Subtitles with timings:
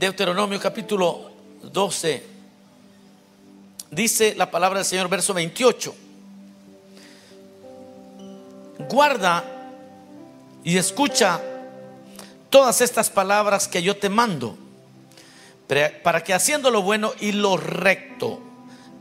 [0.00, 1.30] Deuteronomio capítulo
[1.62, 2.24] 12,
[3.90, 5.94] dice la palabra del Señor, verso 28.
[8.88, 9.44] Guarda
[10.64, 11.42] y escucha
[12.48, 14.56] todas estas palabras que yo te mando,
[16.02, 18.40] para que haciendo lo bueno y lo recto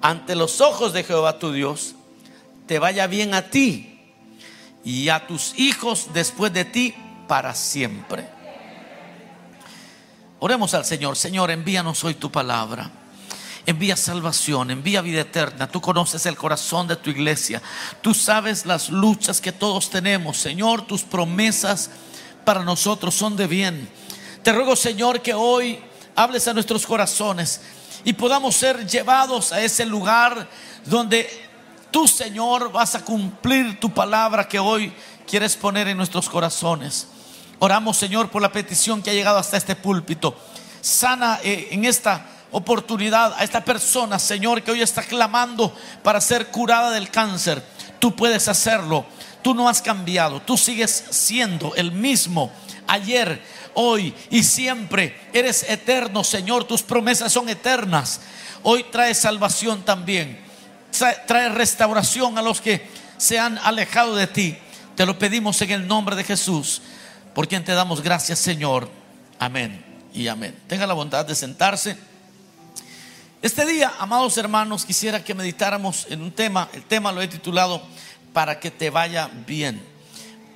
[0.01, 1.95] ante los ojos de Jehová tu Dios,
[2.67, 4.01] te vaya bien a ti
[4.83, 6.93] y a tus hijos después de ti
[7.29, 8.38] para siempre.
[10.41, 12.89] Oremos al Señor, Señor, envíanos hoy tu palabra.
[13.65, 15.67] Envía salvación, envía vida eterna.
[15.67, 17.61] Tú conoces el corazón de tu iglesia.
[18.01, 20.37] Tú sabes las luchas que todos tenemos.
[20.37, 21.89] Señor, tus promesas
[22.45, 23.89] para nosotros son de bien.
[24.41, 25.83] Te ruego, Señor, que hoy
[26.15, 27.59] hables a nuestros corazones
[28.05, 30.47] y podamos ser llevados a ese lugar
[30.85, 31.29] donde
[31.91, 34.93] tú, Señor, vas a cumplir tu palabra que hoy
[35.27, 37.07] quieres poner en nuestros corazones.
[37.59, 40.35] Oramos, Señor, por la petición que ha llegado hasta este púlpito.
[40.81, 46.47] Sana eh, en esta oportunidad a esta persona, Señor, que hoy está clamando para ser
[46.47, 47.61] curada del cáncer.
[47.99, 49.05] Tú puedes hacerlo.
[49.41, 50.41] Tú no has cambiado.
[50.41, 52.51] Tú sigues siendo el mismo
[52.87, 53.41] ayer,
[53.73, 55.19] hoy y siempre.
[55.33, 56.63] Eres eterno, Señor.
[56.63, 58.21] Tus promesas son eternas.
[58.63, 60.39] Hoy trae salvación también.
[61.27, 64.57] Trae restauración a los que se han alejado de ti.
[64.95, 66.81] Te lo pedimos en el nombre de Jesús,
[67.33, 68.89] por quien te damos gracias, Señor.
[69.37, 70.57] Amén y amén.
[70.67, 71.97] Tenga la bondad de sentarse.
[73.41, 76.69] Este día, amados hermanos, quisiera que meditáramos en un tema.
[76.73, 77.81] El tema lo he titulado
[78.33, 79.81] Para que te vaya bien.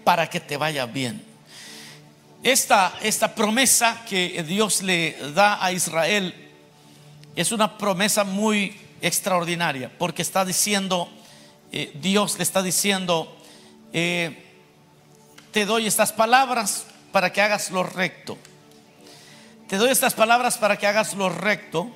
[0.04, 1.24] Para que te vaya bien.
[2.44, 6.36] Esta, esta promesa que Dios le da a Israel
[7.36, 11.10] es una promesa muy extraordinaria, porque está diciendo,
[11.72, 13.36] eh, Dios le está diciendo,
[13.92, 14.53] eh,
[15.54, 18.38] te doy estas palabras para que hagas lo recto.
[19.70, 21.90] Te doy estas palabras para que hagas lo recto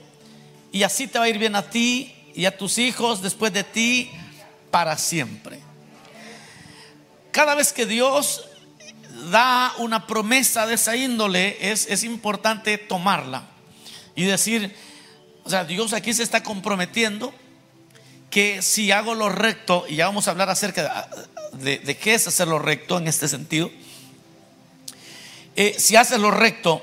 [0.71, 3.63] y así te va a ir bien a ti y a tus hijos después de
[3.63, 4.11] ti
[4.69, 5.59] para siempre.
[7.31, 8.47] Cada vez que Dios
[9.31, 13.43] da una promesa de esa índole, es, es importante tomarla
[14.15, 14.75] y decir,
[15.43, 17.33] o sea, Dios aquí se está comprometiendo
[18.29, 21.09] que si hago lo recto, y ya vamos a hablar acerca
[21.53, 23.71] de, qué es hacer lo recto en este sentido,
[25.55, 26.81] eh, si haces lo recto,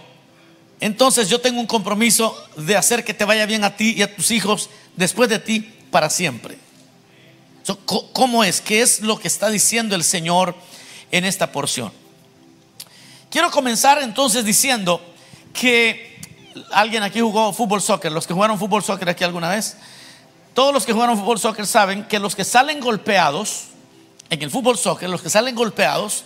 [0.81, 4.15] entonces yo tengo un compromiso de hacer que te vaya bien a ti y a
[4.15, 5.61] tus hijos después de ti
[5.91, 6.59] para siempre.
[8.13, 8.61] ¿Cómo es?
[8.61, 10.55] ¿Qué es lo que está diciendo el Señor
[11.11, 11.93] en esta porción?
[13.31, 15.01] Quiero comenzar entonces diciendo
[15.53, 16.21] que
[16.73, 19.77] alguien aquí jugó fútbol soccer, los que jugaron fútbol soccer aquí alguna vez,
[20.55, 23.65] todos los que jugaron fútbol soccer saben que los que salen golpeados
[24.31, 26.25] en el fútbol soccer, los que salen golpeados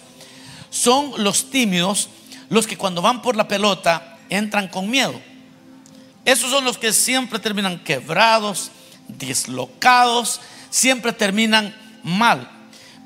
[0.71, 2.11] son los tímidos,
[2.51, 5.19] los que cuando van por la pelota entran con miedo.
[6.27, 8.71] Esos son los que siempre terminan quebrados,
[9.09, 12.51] dislocados, siempre terminan mal.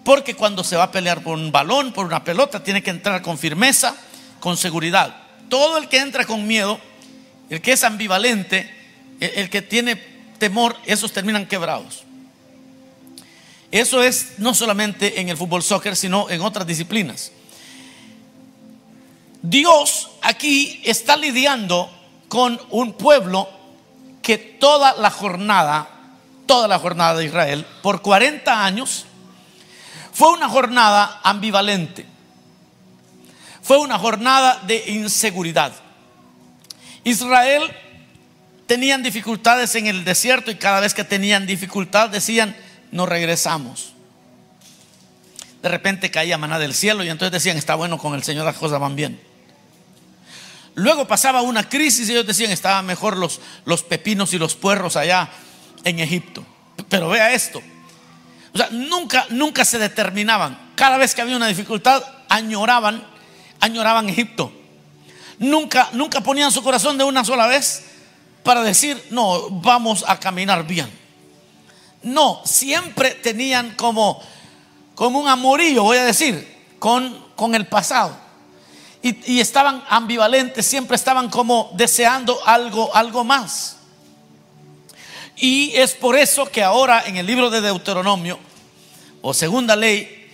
[0.05, 3.23] Porque cuando se va a pelear por un balón, por una pelota, tiene que entrar
[3.23, 3.95] con firmeza,
[4.41, 5.15] con seguridad.
[5.49, 6.81] Todo el que entra con miedo,
[7.49, 8.69] el que es ambivalente,
[9.21, 10.12] el que tiene
[10.43, 12.03] temor, esos terminan quebrados.
[13.71, 17.31] Eso es no solamente en el fútbol soccer, sino en otras disciplinas.
[19.41, 21.89] Dios aquí está lidiando
[22.27, 23.49] con un pueblo
[24.21, 25.89] que toda la jornada,
[26.47, 29.07] toda la jornada de Israel, por 40 años,
[30.13, 32.05] fue una jornada ambivalente.
[33.63, 35.73] Fue una jornada de inseguridad.
[37.05, 37.63] Israel
[38.67, 42.57] tenían dificultades en el desierto y cada vez que tenían dificultad decían,
[42.91, 43.93] no regresamos.
[45.63, 48.57] De repente caía maná del cielo y entonces decían, está bueno con el Señor, las
[48.57, 49.21] cosas van bien.
[50.75, 54.97] Luego pasaba una crisis y ellos decían, estaban mejor los, los pepinos y los puerros
[54.97, 55.29] allá
[55.85, 56.45] en Egipto.
[56.89, 57.63] Pero vea esto.
[58.55, 60.73] O sea, nunca, nunca se determinaban.
[60.75, 63.05] Cada vez que había una dificultad, añoraban,
[63.61, 64.53] añoraban Egipto.
[65.39, 67.92] Nunca, nunca ponían su corazón de una sola vez
[68.43, 70.91] para decir, no, vamos a caminar bien.
[72.03, 74.21] No, siempre tenían como,
[74.95, 78.17] como un amorillo, voy a decir, con, con el pasado.
[79.03, 83.77] Y, y, estaban ambivalentes, siempre estaban como deseando algo, algo más.
[85.37, 88.39] Y es por eso que ahora en el libro de Deuteronomio,
[89.23, 90.31] o segunda ley,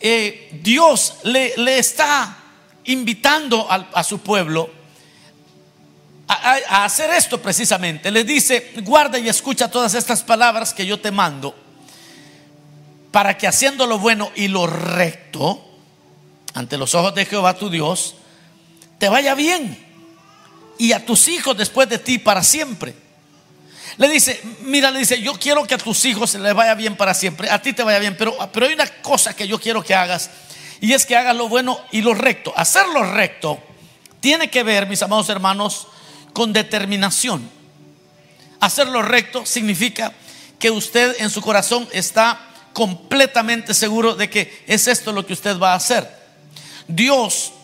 [0.00, 2.36] eh, Dios le, le, está
[2.84, 4.70] invitando a, a su pueblo
[6.28, 8.10] a, hacer esto precisamente.
[8.10, 11.54] Le dice, guarda y escucha todas estas palabras que yo te mando,
[13.10, 15.62] para que haciendo lo bueno y lo recto
[16.54, 18.14] ante los ojos de Jehová tu Dios,
[18.98, 19.84] te vaya bien
[20.78, 22.94] y a tus hijos después de ti para siempre.
[23.98, 26.96] Le dice, mira, le dice, yo quiero que a tus hijos se les vaya bien
[26.96, 29.82] para siempre, a ti te vaya bien, pero, pero hay una cosa que yo quiero
[29.82, 30.30] que hagas
[30.80, 32.52] y es que hagas lo bueno y lo recto.
[32.56, 33.58] Hacer lo recto
[34.20, 35.88] tiene que ver, mis amados hermanos,
[36.36, 37.48] con determinación.
[38.60, 40.12] Hacer lo recto significa
[40.58, 42.38] que usted en su corazón está
[42.74, 46.06] completamente seguro de que es esto lo que usted va a hacer.
[46.88, 47.54] Dios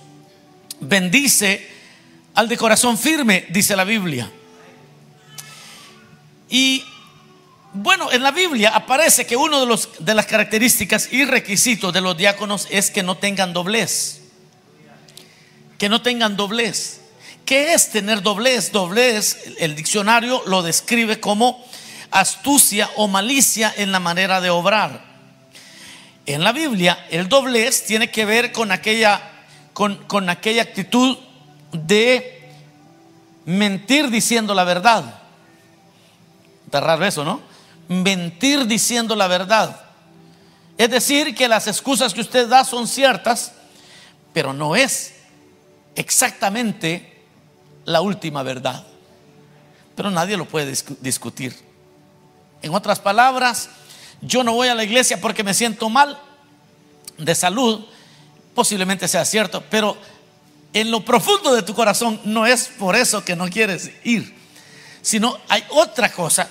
[0.80, 1.68] bendice
[2.32, 4.32] al de corazón firme, dice la Biblia.
[6.48, 6.82] Y
[7.74, 12.00] bueno, en la Biblia aparece que uno de, los, de las características y requisitos de
[12.00, 14.22] los diáconos es que no tengan doblez.
[15.76, 17.01] Que no tengan doblez.
[17.44, 18.72] ¿Qué es tener doblez?
[18.72, 21.64] Doblez, el diccionario lo describe como
[22.10, 25.04] astucia o malicia en la manera de obrar.
[26.24, 29.20] En la Biblia, el doblez tiene que ver con aquella,
[29.72, 31.18] con, con aquella actitud
[31.72, 32.48] de
[33.44, 35.20] mentir diciendo la verdad.
[36.66, 37.40] Está raro eso, ¿no?
[37.88, 39.80] Mentir diciendo la verdad.
[40.78, 43.52] Es decir, que las excusas que usted da son ciertas,
[44.32, 45.14] pero no es
[45.96, 47.11] exactamente
[47.84, 48.84] la última verdad.
[49.94, 51.54] Pero nadie lo puede discutir.
[52.62, 53.68] En otras palabras,
[54.20, 56.18] yo no voy a la iglesia porque me siento mal
[57.18, 57.84] de salud,
[58.54, 59.96] posiblemente sea cierto, pero
[60.72, 64.34] en lo profundo de tu corazón no es por eso que no quieres ir,
[65.02, 66.48] sino hay otra cosa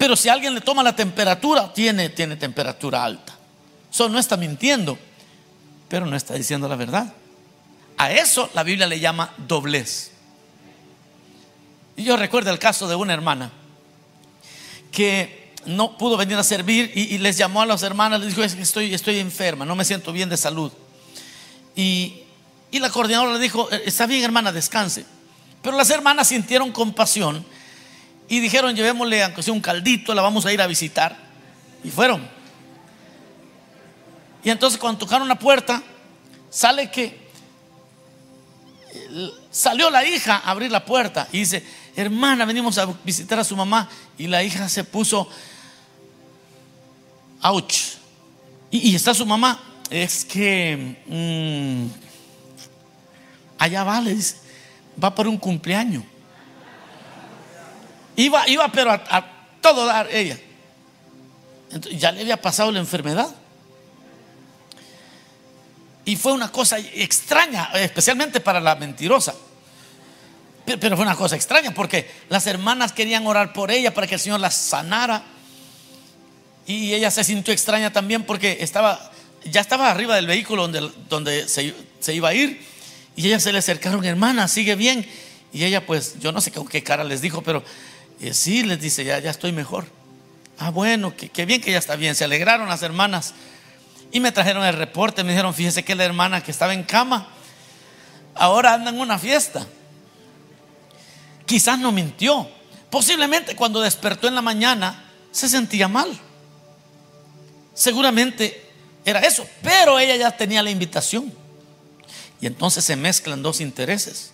[0.00, 3.36] pero si alguien le toma la temperatura, tiene, tiene temperatura alta.
[3.92, 4.98] Eso no está mintiendo,
[5.90, 7.12] pero no está diciendo la verdad.
[8.00, 10.12] A eso la Biblia le llama doblez.
[11.98, 13.52] Y yo recuerdo el caso de una hermana
[14.90, 18.94] que no pudo venir a servir y, les llamó a las hermanas, les dijo, estoy,
[18.94, 20.72] estoy enferma, no me siento bien de salud.
[21.76, 22.22] Y,
[22.70, 25.04] y la coordinadora le dijo, está bien hermana, descanse.
[25.60, 27.44] Pero las hermanas sintieron compasión
[28.30, 31.18] y dijeron, llevémosle aunque sea un caldito, la vamos a ir a visitar.
[31.84, 32.26] Y fueron.
[34.42, 35.82] Y entonces cuando tocaron la puerta,
[36.48, 37.19] sale que
[39.50, 41.64] salió la hija a abrir la puerta y dice,
[41.96, 43.88] hermana, venimos a visitar a su mamá.
[44.18, 45.28] Y la hija se puso,
[47.42, 47.74] ouch.
[48.70, 49.60] Y, está su mamá.
[49.90, 51.86] Es que mm,
[53.58, 54.36] allá va, le dice,
[55.02, 56.04] va por un cumpleaños.
[58.16, 59.26] Iba, iba pero a,
[59.60, 60.38] todo dar ella.
[61.92, 63.34] ya le había pasado la enfermedad.
[66.10, 69.32] Y fue una cosa extraña, especialmente para la mentirosa.
[70.64, 74.20] Pero fue una cosa extraña porque las hermanas querían orar por ella para que el
[74.20, 75.22] Señor la sanara.
[76.66, 79.12] Y ella se sintió extraña también porque estaba,
[79.44, 82.60] ya estaba arriba del vehículo donde, donde se, se iba a ir.
[83.14, 85.08] Y ella se le acercaron, hermana, sigue bien.
[85.52, 87.62] Y ella, pues, yo no sé con qué cara les dijo, pero
[88.18, 89.86] y sí, les dice, ya, ya estoy mejor.
[90.58, 92.16] Ah, bueno, qué, bien que ya está bien.
[92.16, 93.32] Se alegraron las hermanas.
[94.12, 95.22] Y me trajeron el reporte.
[95.24, 97.28] Me dijeron, fíjese que la hermana que estaba en cama,
[98.34, 99.66] ahora anda en una fiesta.
[101.46, 102.48] Quizás no mintió.
[102.90, 106.08] Posiblemente cuando despertó en la mañana se sentía mal.
[107.74, 108.68] Seguramente
[109.04, 109.46] era eso.
[109.62, 111.32] Pero ella ya tenía la invitación.
[112.40, 114.32] Y entonces se mezclan dos intereses.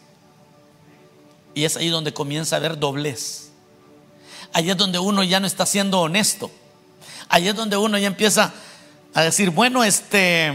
[1.55, 3.50] Y es ahí donde comienza a haber doblez.
[4.53, 6.50] Ahí es donde uno ya no está siendo honesto.
[7.29, 8.53] Ahí es donde uno ya empieza
[9.15, 10.53] a decir, bueno, este,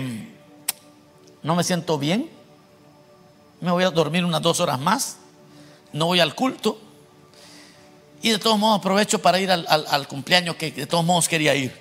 [1.43, 2.29] no me siento bien.
[3.59, 5.17] Me voy a dormir unas dos horas más.
[5.93, 6.79] No voy al culto.
[8.21, 11.75] Y de todos modos aprovecho para ir al, cumpleaños que de todos modos quería ir.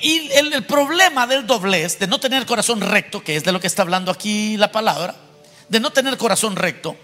[0.00, 3.66] Y el, problema del doblez, de no tener corazón recto, que es de lo que
[3.66, 5.16] está hablando aquí la palabra,
[5.68, 6.96] de no tener corazón recto,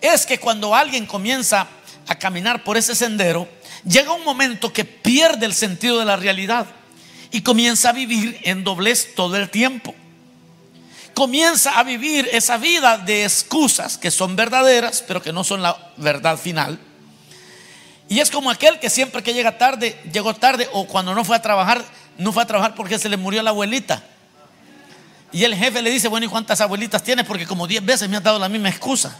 [0.00, 1.68] es que cuando alguien comienza
[2.06, 3.48] a caminar por ese sendero,
[3.84, 6.66] llega un momento que pierde el sentido de la realidad
[7.32, 9.94] y comienza a vivir en doblez todo el tiempo.
[11.14, 15.76] Comienza a vivir esa vida de excusas que son verdaderas, pero que no son la
[15.96, 16.78] verdad final.
[18.08, 21.36] Y es como aquel que siempre que llega tarde, llegó tarde o cuando no fue
[21.36, 21.82] a trabajar,
[22.18, 24.02] no fue a trabajar porque se le murió la abuelita.
[25.32, 27.24] Y el jefe le dice, bueno, ¿y cuántas abuelitas tienes?
[27.24, 29.16] Porque como 10 veces me ha dado la misma excusa.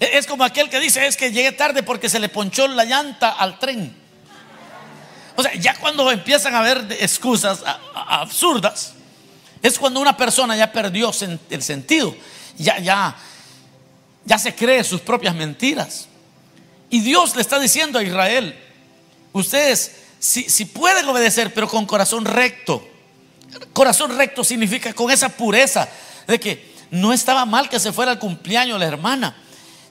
[0.00, 2.86] E-, es como aquel que dice, es que llegué tarde porque se le ponchó la
[2.86, 4.05] llanta al tren.
[5.36, 7.62] O sea, ya cuando empiezan a haber excusas
[7.94, 8.94] absurdas,
[9.62, 11.10] es cuando una persona ya perdió
[11.50, 12.14] el sentido,
[12.56, 13.16] ya, ya,
[14.24, 16.08] ya se cree sus propias mentiras.
[16.88, 18.58] Y Dios le está diciendo a Israel,
[19.32, 22.86] ustedes si, si pueden obedecer, pero con corazón recto.
[23.72, 25.88] Corazón recto significa con esa pureza
[26.26, 29.36] de que no estaba mal que se fuera al cumpleaños la hermana.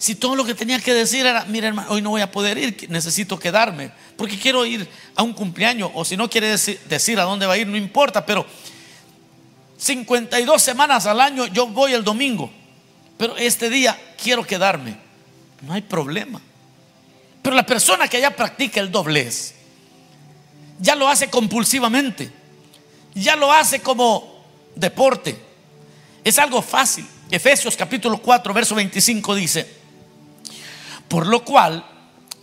[0.05, 2.59] Si todo lo que tenía que decir era, mira hermano, hoy no voy a poder
[2.59, 7.19] ir, necesito quedarme, porque quiero ir a un cumpleaños, o si no quiere decir, decir
[7.19, 8.45] a dónde va a ir, no importa, pero
[9.79, 12.51] 52 semanas al año yo voy el domingo,
[13.17, 14.95] pero este día quiero quedarme.
[15.61, 16.39] No hay problema.
[17.41, 19.55] Pero la persona que ya practica el doblez,
[20.77, 22.31] ya lo hace compulsivamente,
[23.15, 24.45] ya lo hace como
[24.75, 25.35] deporte.
[26.23, 27.07] Es algo fácil.
[27.31, 29.84] Efesios capítulo 4, verso 25 dice,
[31.07, 31.85] por lo cual,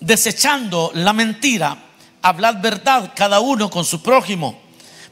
[0.00, 1.76] desechando la mentira,
[2.22, 4.60] hablad verdad cada uno con su prójimo,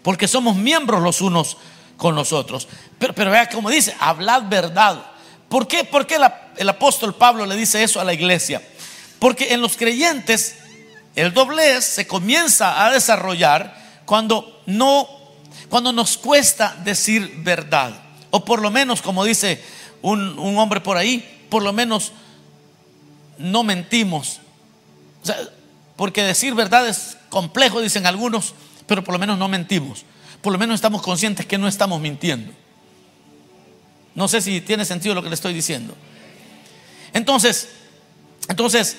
[0.02, 1.56] porque somos miembros los unos
[1.96, 2.68] con los otros.
[2.98, 5.04] Pero, pero vea como dice, hablad verdad.
[5.48, 5.84] ¿Por qué?
[5.84, 6.16] ¿Por qué
[6.56, 8.62] el apóstol Pablo le dice eso a la iglesia?
[9.18, 10.56] Porque en los creyentes
[11.16, 13.76] el doblez se comienza a desarrollar
[14.06, 15.08] cuando no,
[15.68, 17.92] cuando nos cuesta decir verdad.
[18.30, 19.62] O por lo menos, como dice
[20.02, 22.12] un, hombre por ahí, por lo menos
[23.40, 24.40] no mentimos.
[25.96, 28.54] porque decir verdad es complejo, dicen algunos,
[28.86, 30.04] pero por lo menos no mentimos.
[30.40, 32.52] Por lo menos estamos conscientes que no estamos mintiendo.
[34.14, 35.94] No sé si tiene sentido lo que le estoy diciendo.
[37.12, 37.68] Entonces,
[38.48, 38.96] entonces,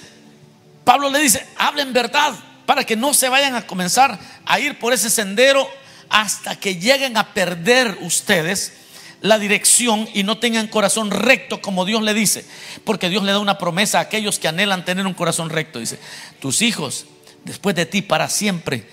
[0.83, 2.33] Pablo le dice, hablen verdad
[2.65, 5.67] para que no se vayan a comenzar a ir por ese sendero
[6.09, 8.73] hasta que lleguen a perder ustedes
[9.21, 12.45] la dirección y no tengan corazón recto como Dios le dice.
[12.83, 15.79] Porque Dios le da una promesa a aquellos que anhelan tener un corazón recto.
[15.79, 15.99] Dice,
[16.39, 17.05] tus hijos,
[17.43, 18.87] después de ti, para siempre,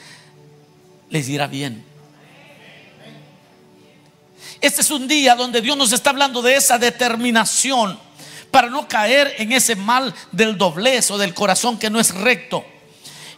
[1.10, 1.84] les irá bien.
[4.60, 7.98] Este es un día donde Dios nos está hablando de esa determinación
[8.50, 12.64] para no caer en ese mal del doblez o del corazón que no es recto.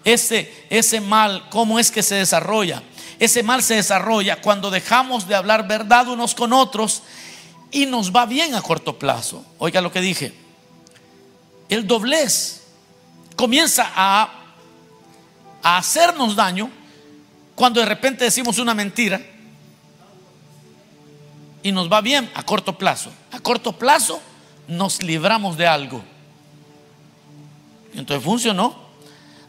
[0.03, 2.83] Ese, ese mal, ¿cómo es que se desarrolla?
[3.21, 7.03] Ese mal se desarrolla cuando dejamos de hablar verdad unos con otros
[7.71, 9.45] y nos va bien a corto plazo.
[9.59, 10.33] Oiga lo que dije.
[11.69, 12.63] El doblez
[13.37, 14.37] comienza a,
[15.63, 16.71] hacernos daño
[17.55, 19.21] cuando de repente decimos una mentira
[21.63, 23.13] y nos va bien a corto plazo.
[23.33, 24.19] A corto plazo
[24.67, 26.03] nos libramos de algo.
[27.93, 28.89] Entonces funcionó.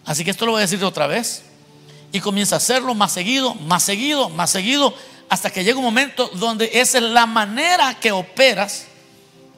[0.03, 1.45] Así que esto lo voy a decir otra vez
[2.11, 4.93] y comienza a hacerlo más seguido, más seguido, más seguido,
[5.29, 8.85] hasta que llega un momento donde esa es la manera que operas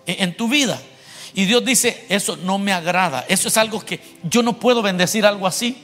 [0.06, 0.80] en tu vida.
[1.34, 5.26] Y Dios dice, eso no me agrada, eso es algo que yo no puedo bendecir
[5.26, 5.78] algo así.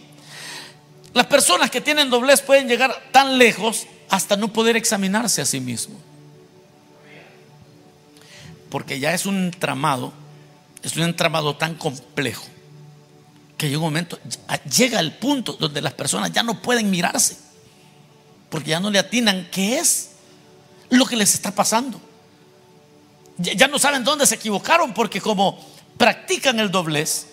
[1.14, 5.60] Las personas que tienen doblez pueden llegar tan lejos hasta no poder examinarse a sí
[5.60, 5.96] mismo.
[8.70, 10.14] Porque ya es un entramado,
[10.84, 12.46] es un entramado tan complejo
[13.60, 14.18] que llega un momento,
[14.74, 17.38] llega el punto donde las personas ya no pueden mirarse,
[18.50, 20.12] porque ya no le atinan qué es
[20.90, 22.00] lo que les está pasando.
[23.38, 25.60] Ya, no saben dónde se equivocaron, porque como
[25.98, 27.28] practican el doblez,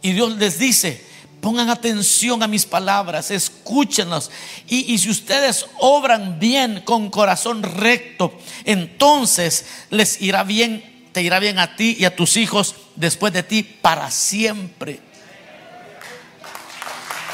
[0.00, 1.04] y Dios les dice,
[1.40, 4.30] pongan atención a mis palabras, escúchenlas.
[4.68, 8.32] Y, y, si ustedes obran bien con corazón recto,
[8.64, 13.42] entonces les irá bien, te irá bien a ti y a tus hijos después de
[13.42, 15.00] ti para siempre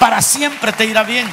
[0.00, 1.28] para siempre te irá bien.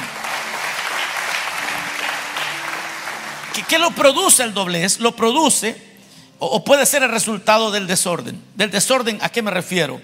[3.66, 5.00] ¿Qué, lo produce el doblez?
[5.00, 5.76] Lo produce,
[6.38, 8.40] o, puede ser el resultado del desorden.
[8.54, 10.00] ¿Del desorden a qué me refiero?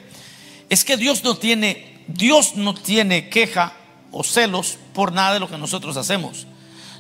[0.71, 3.75] Es que Dios no tiene, Dios no tiene queja
[4.11, 6.47] o celos por nada de lo que nosotros hacemos.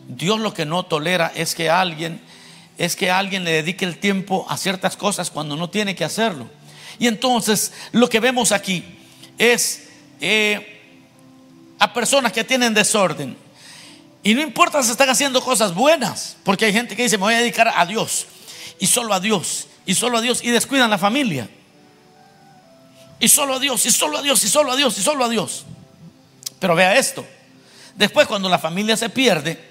[0.06, 2.20] Dios lo que no tolera es que alguien,
[2.76, 6.46] es que alguien le dedique el tiempo a ciertas cosas cuando no tiene que hacerlo.
[6.98, 8.84] Y entonces lo que vemos aquí
[9.38, 9.88] es
[10.20, 10.73] eh,
[11.78, 13.36] a personas que tienen desorden.
[14.22, 17.34] Y no importa si están haciendo cosas buenas, porque hay gente que dice, me voy
[17.34, 18.26] a dedicar a Dios,
[18.78, 21.48] y solo a Dios, y solo a Dios, y descuidan la familia.
[23.20, 25.28] Y solo a Dios, y solo a Dios, y solo a Dios, y solo a
[25.28, 25.64] Dios.
[26.58, 27.26] Pero vea esto.
[27.94, 29.62] Después cuando la familia se pierde,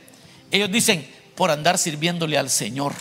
[0.51, 2.93] ellos dicen, por andar sirviéndole al Señor.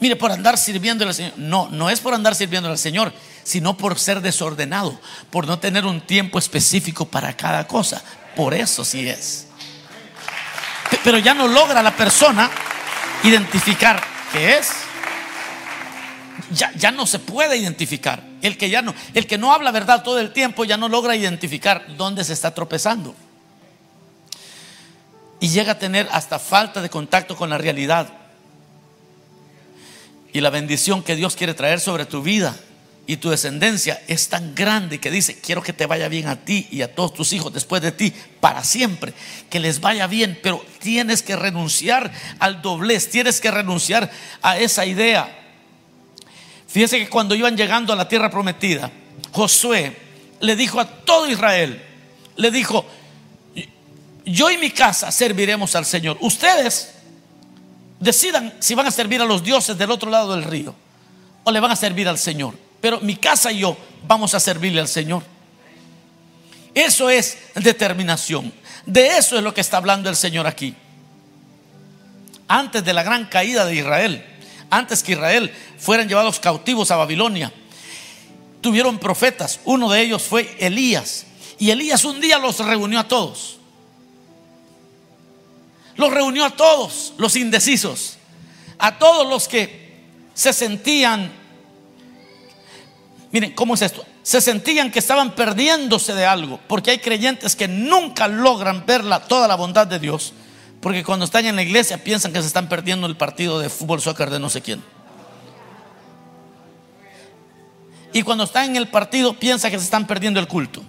[0.00, 1.32] Mire, por andar sirviéndole al Señor.
[1.36, 3.12] No, no es por andar sirviéndole al Señor,
[3.44, 4.98] sino por ser desordenado,
[5.30, 8.02] por no tener un tiempo específico para cada cosa.
[8.34, 9.46] Por eso sí es.
[11.04, 12.50] Pero ya no logra la persona
[13.22, 14.72] identificar qué es.
[16.50, 18.22] Ya, ya no se puede identificar.
[18.42, 21.14] El que ya no, el que no habla verdad todo el tiempo ya no logra
[21.14, 23.14] identificar dónde se está tropezando.
[25.40, 28.08] Y llega a tener hasta falta de contacto con la realidad.
[30.32, 32.56] Y la bendición que Dios quiere traer sobre tu vida
[33.06, 36.66] y tu descendencia es tan grande que dice, quiero que te vaya bien a ti
[36.70, 39.12] y a todos tus hijos después de ti para siempre,
[39.50, 44.86] que les vaya bien, pero tienes que renunciar al doblez, tienes que renunciar a esa
[44.86, 45.28] idea.
[46.66, 48.90] Fíjense que cuando iban llegando a la tierra prometida,
[49.32, 49.96] Josué
[50.40, 51.82] le dijo a todo Israel,
[52.36, 52.86] le dijo,
[54.24, 56.16] yo y mi casa serviremos al Señor.
[56.20, 56.94] Ustedes
[58.00, 60.74] decidan si van a servir a los dioses del otro lado del río
[61.44, 64.78] o le van a servir al Señor pero mi casa y yo vamos a servirle
[64.78, 65.22] al Señor.
[66.74, 68.52] Eso es determinación.
[68.84, 70.74] De eso es lo que está hablando el Señor aquí.
[72.46, 74.22] Antes de la gran caída de Israel,
[74.68, 77.54] antes que Israel fueran llevados cautivos a Babilonia,
[78.60, 79.60] tuvieron profetas.
[79.64, 81.24] Uno de ellos fue Elías.
[81.58, 83.60] Y Elías un día los reunió a todos.
[85.96, 88.18] Los reunió a todos los indecisos,
[88.76, 90.02] a todos los que
[90.34, 91.43] se sentían
[93.34, 94.06] Miren, ¿cómo es esto?
[94.22, 99.48] Se sentían que estaban perdiéndose de algo, porque hay creyentes que nunca logran ver toda
[99.48, 100.32] la bondad de Dios,
[100.80, 104.00] porque cuando están en la iglesia piensan que se están perdiendo el partido de fútbol,
[104.00, 104.84] soccer de no sé quién.
[108.12, 110.84] Y cuando están en el partido piensan que se están perdiendo el culto.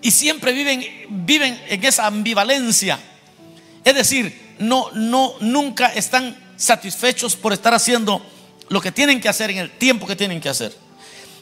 [0.00, 2.98] Y siempre viven, viven en esa ambivalencia.
[3.84, 8.24] Es decir, no, no, nunca están satisfechos por estar haciendo
[8.68, 10.76] lo que tienen que hacer en el tiempo que tienen que hacer.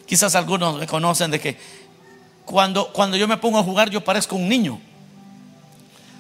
[0.07, 1.57] Quizás algunos me conocen de que
[2.45, 4.81] cuando, cuando yo me pongo a jugar yo parezco un niño.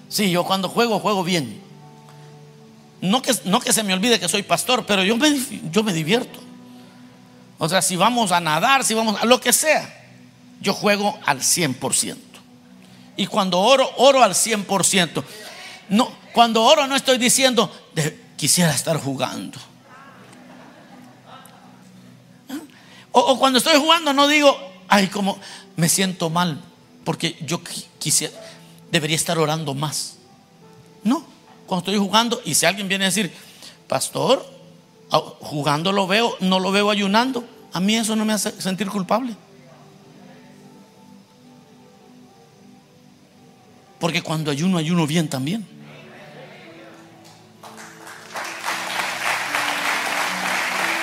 [0.09, 1.61] Sí, yo cuando juego, juego bien.
[3.01, 5.39] No que, no que se me olvide que soy pastor, pero yo me,
[5.71, 6.41] yo me divierto.
[7.59, 10.05] O sea, si vamos a nadar, si vamos a lo que sea,
[10.61, 12.17] yo juego al 100%.
[13.17, 15.23] Y cuando oro, oro al 100%.
[15.89, 17.73] No, cuando oro no estoy diciendo,
[18.37, 19.59] quisiera estar jugando.
[23.19, 24.55] O, cuando estoy jugando no digo,
[24.89, 25.39] ay, como
[25.77, 26.63] me siento mal,
[27.03, 27.63] porque yo
[27.99, 28.35] quisiera,
[28.91, 30.19] debería estar orando más.
[31.03, 31.25] No,
[31.65, 33.33] cuando estoy jugando y si alguien viene a decir,
[33.89, 34.45] pastor,
[35.09, 39.35] jugando lo veo, no lo veo ayunando, a mí eso no me hace sentir culpable.
[43.99, 45.67] Porque cuando ayuno, ayuno bien también.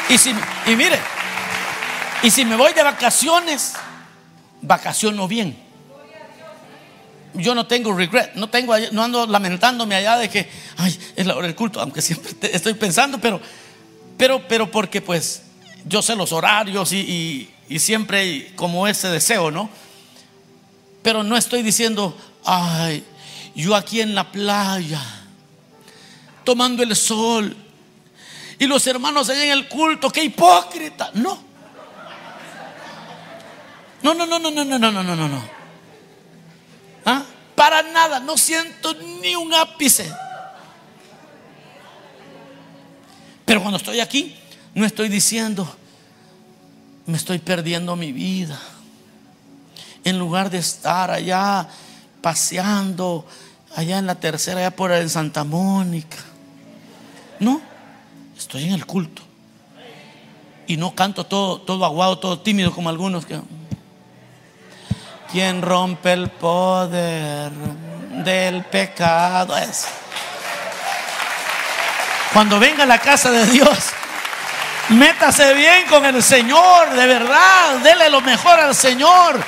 [0.09, 0.29] Y, si,
[0.67, 0.99] y mire,
[2.23, 3.73] y si me voy de vacaciones,
[4.61, 5.55] vacaciono bien.
[7.35, 11.35] Yo no tengo regret, no tengo, no ando lamentándome allá de que, ay, es la
[11.35, 13.41] hora del culto, aunque siempre estoy pensando, pero,
[14.17, 15.41] pero, pero porque pues
[15.85, 19.69] yo sé los horarios y, y siempre como ese deseo, ¿no?
[21.01, 23.03] Pero no estoy diciendo, ay,
[23.55, 25.01] yo aquí en la playa,
[26.43, 27.57] tomando el sol,
[28.59, 31.11] y los hermanos allá en el culto, qué hipócrita.
[31.15, 31.52] No.
[34.03, 35.43] No, no, no, no, no, no, no, no, no, no.
[37.05, 37.23] ¿Ah?
[37.55, 40.11] Para nada, no siento ni un ápice.
[43.45, 44.35] Pero cuando estoy aquí,
[44.75, 45.73] no estoy diciendo,
[47.05, 48.59] me estoy perdiendo mi vida.
[50.03, 51.69] En lugar de estar allá
[52.21, 53.25] paseando,
[53.75, 56.17] allá en la tercera, allá por en Santa Mónica.
[57.39, 57.61] No,
[58.37, 59.21] estoy en el culto.
[60.67, 63.39] Y no canto todo, todo aguado, todo tímido como algunos que
[65.33, 67.51] quien rompe el poder
[68.23, 69.87] del pecado es.
[72.31, 73.79] Cuando venga a la casa de Dios,
[74.89, 79.43] métase bien con el Señor, de verdad, dele lo mejor al Señor.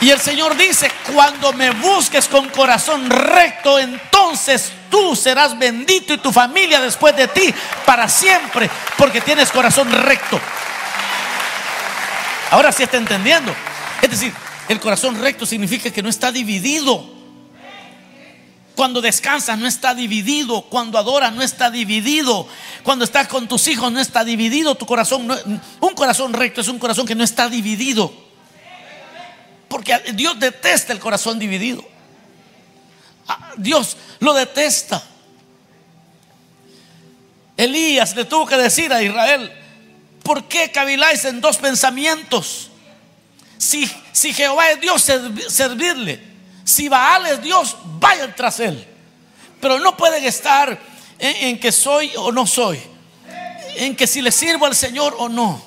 [0.00, 6.18] Y el Señor dice, cuando me busques con corazón recto, entonces tú serás bendito y
[6.18, 7.54] tu familia después de ti
[7.86, 8.68] para siempre,
[8.98, 10.40] porque tienes corazón recto.
[12.50, 13.54] Ahora sí está entendiendo.
[14.02, 14.34] Es decir,
[14.68, 17.22] el corazón recto significa que no está dividido.
[18.74, 20.62] Cuando descansas no está dividido.
[20.62, 22.46] Cuando adoras no está dividido.
[22.82, 24.74] Cuando estás con tus hijos no está dividido.
[24.74, 25.28] Tu corazón,
[25.80, 28.12] un corazón recto es un corazón que no está dividido.
[29.68, 31.84] Porque Dios detesta el corazón dividido.
[33.56, 35.02] Dios lo detesta.
[37.56, 39.52] Elías le tuvo que decir a Israel,
[40.22, 42.71] ¿por qué caviláis en dos pensamientos?
[43.62, 45.08] Si, si Jehová es Dios,
[45.48, 46.20] servirle.
[46.64, 48.84] Si Baal es Dios, vayan tras él.
[49.60, 50.76] Pero no pueden estar
[51.16, 52.80] en, que soy o no soy.
[53.76, 55.62] En que si le sirvo al Señor o no.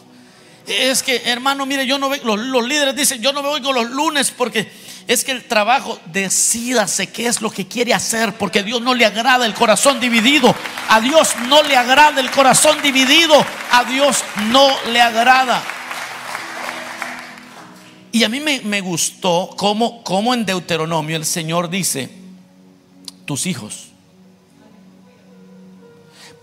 [0.67, 3.89] Es que, hermano, mire, yo no veo, los, líderes dicen, yo no me oigo los
[3.89, 4.69] lunes porque
[5.07, 8.93] es que el trabajo decídase qué es lo que quiere hacer, porque a Dios no
[8.93, 10.53] le agrada el corazón dividido.
[10.89, 13.35] A Dios no le agrada el corazón dividido.
[13.71, 14.17] A Dios
[14.51, 15.63] no le agrada.
[18.15, 22.09] Y a mí me, gustó cómo, cómo en Deuteronomio el Señor dice,
[23.25, 23.87] tus hijos.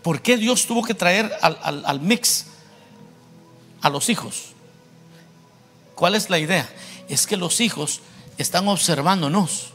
[0.02, 2.44] ¿Por qué Dios tuvo que traer al, al mix
[3.80, 4.52] a los hijos?
[5.94, 6.68] ¿Cuál es la idea?
[7.08, 8.02] Es que los hijos
[8.36, 9.70] están observándonos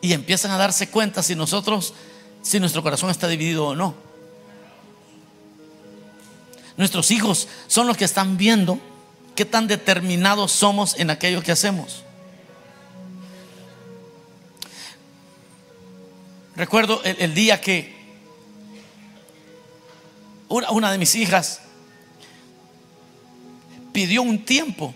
[0.00, 1.92] y empiezan a darse cuenta si nosotros,
[2.40, 3.96] si nuestro corazón está dividido o no.
[6.76, 8.78] Nuestros hijos son los que están viendo
[9.34, 12.02] qué tan determinados somos en aquello que hacemos.
[16.56, 17.92] Recuerdo el, día que
[20.48, 21.60] una, una de mis hijas
[23.92, 24.94] pidió un tiempo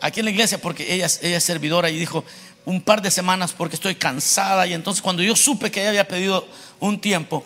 [0.00, 2.24] aquí en la iglesia porque ella, ella es servidora y dijo
[2.66, 4.66] un par de semanas porque estoy cansada.
[4.66, 6.46] Y entonces cuando yo supe que ella había pedido
[6.80, 7.44] un tiempo,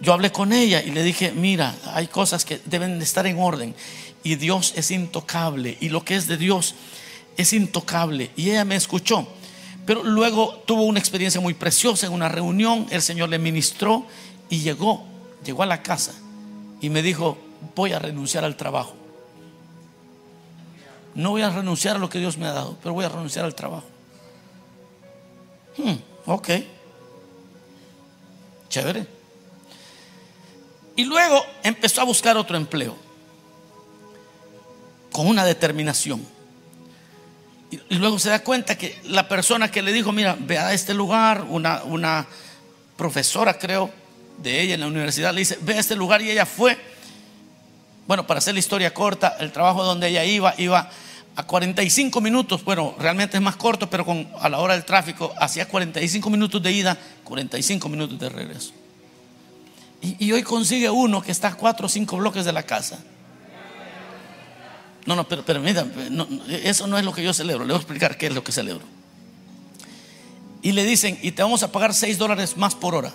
[0.00, 3.38] yo hablé con ella y le dije, mira, hay cosas que deben de estar en
[3.38, 3.74] orden
[4.22, 6.74] y Dios es intocable y lo que es de Dios
[7.36, 8.30] es intocable.
[8.36, 9.26] Y ella me escuchó.
[9.86, 14.06] Pero luego tuvo una experiencia muy preciosa en una reunión, el Señor le ministró
[14.48, 15.04] y llegó,
[15.44, 16.12] llegó a la casa
[16.80, 17.38] y me dijo,
[17.74, 18.94] voy a renunciar al trabajo.
[21.14, 23.44] No voy a renunciar a lo que Dios me ha dado, pero voy a renunciar
[23.44, 23.86] al trabajo.
[25.76, 26.48] Hmm, ok.
[28.68, 29.06] Chévere.
[30.94, 32.94] Y luego empezó a buscar otro empleo.
[35.12, 36.24] Con una determinación.
[37.70, 40.94] Y, luego se da cuenta que la persona que le dijo, mira, ve a este
[40.94, 42.26] lugar, una, una
[42.96, 43.90] profesora creo
[44.38, 46.76] de ella en la universidad, le dice, ve a este lugar y ella fue
[48.10, 50.90] bueno, para hacer la historia corta, el trabajo donde ella iba, iba
[51.36, 55.32] a 45 minutos, bueno, realmente es más corto, pero con, a la hora del tráfico,
[55.38, 58.72] hacía 45 minutos de ida, 45 minutos de regreso.
[60.02, 62.98] Y, hoy consigue uno que está a 4 o 5 bloques de la casa.
[65.06, 65.86] No, no, pero, pero mira,
[66.48, 68.52] eso no es lo que yo celebro, le voy a explicar qué es lo que
[68.52, 68.84] celebro.
[70.62, 73.12] Y le dicen, y te vamos a pagar 6 dólares más por hora.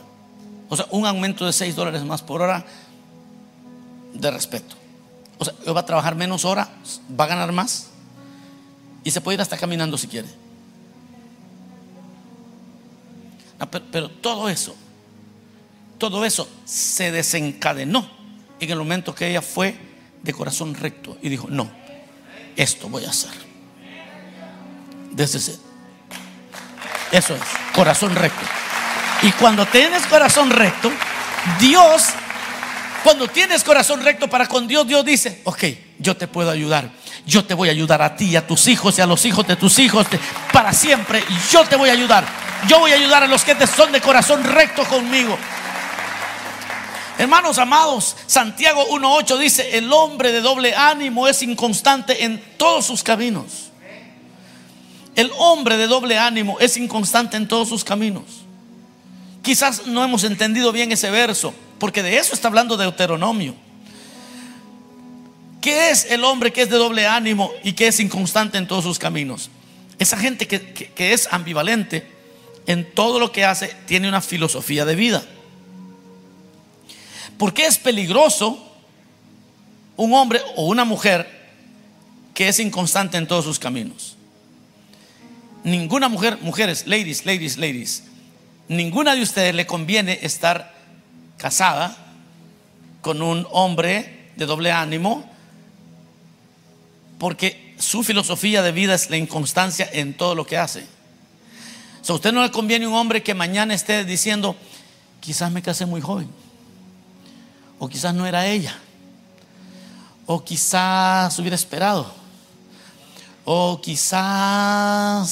[0.68, 2.66] O sea, un aumento de 6 dólares más por hora
[4.14, 4.76] de respeto.
[5.38, 6.70] O sea, va a trabajar menos horas,
[7.20, 7.90] va a ganar más
[9.04, 10.28] y se puede ir hasta caminando si quiere.
[13.92, 14.76] pero, todo eso,
[15.98, 18.10] todo eso se desencadenó
[18.60, 19.78] en el momento que ella fue
[20.26, 21.72] de corazón recto y dijo, no,
[22.56, 23.32] esto voy a hacer.
[25.12, 25.56] Desde.
[27.12, 27.42] Eso es,
[27.74, 28.44] corazón recto.
[29.22, 30.92] Y cuando tienes corazón recto,
[31.60, 32.14] Dios
[33.06, 35.64] cuando tienes corazón recto para con Dios, Dios dice, ok,
[36.00, 36.90] yo te puedo ayudar.
[37.28, 39.56] Yo te voy a ayudar a ti, a tus hijos y a los hijos de
[39.56, 40.08] tus hijos
[40.52, 41.24] para siempre.
[41.52, 42.26] Yo te voy a ayudar.
[42.68, 45.38] Yo voy a ayudar a los que te son de corazón recto conmigo.
[47.18, 53.04] Hermanos amados, Santiago 1.8 dice, el hombre de doble ánimo es inconstante en todos sus
[53.04, 53.72] caminos.
[55.16, 58.24] El hombre de doble ánimo es inconstante en todos sus caminos.
[59.42, 61.54] Quizás no hemos entendido bien ese verso.
[61.80, 63.56] Porque de eso está hablando Deuteronomio.
[65.62, 68.84] ¿Qué es el hombre que es de doble ánimo y que es inconstante en todos
[68.84, 69.50] sus caminos?
[69.98, 72.08] Esa gente que, es ambivalente
[72.68, 75.24] en todo lo que hace tiene una filosofía de vida.
[77.38, 78.72] ¿Por qué es peligroso
[79.98, 81.30] un hombre o una mujer
[82.34, 84.16] que es inconstante en todos sus caminos?
[85.64, 88.04] Ninguna mujer, mujeres, ladies, ladies, ladies,
[88.68, 90.74] ninguna de ustedes le conviene estar
[91.38, 91.98] casada
[93.02, 95.30] con un hombre de doble ánimo,
[97.18, 100.86] porque su filosofía de vida es la inconstancia en todo lo que hace.
[102.08, 104.56] a usted no le conviene un hombre que mañana esté diciendo,
[105.20, 106.30] quizás me casé muy joven,
[107.80, 108.78] o quizás no era ella,
[110.26, 112.12] o quizás hubiera esperado,
[113.44, 115.24] o quizás,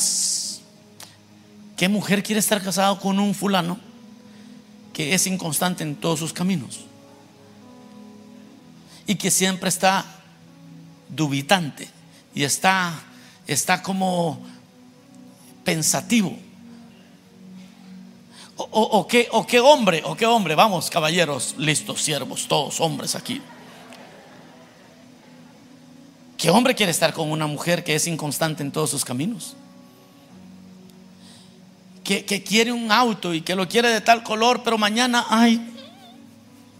[1.75, 3.93] ¿qué mujer quiere estar casado con un fulano?
[4.93, 6.81] que es inconstante en todos sus caminos
[9.07, 10.05] y que siempre está
[11.09, 11.89] dubitante
[12.33, 12.93] y está,
[13.47, 14.39] está como
[15.65, 16.37] pensativo.
[18.71, 23.41] O, qué, o qué hombre, o qué hombre, vamos caballeros, listos, siervos, todos hombres aquí.
[26.37, 29.55] ¿Qué hombre quiere estar con una mujer que es inconstante en todos sus caminos?
[32.03, 35.73] que, quiere un auto y que lo quiere de tal color, pero mañana, ay,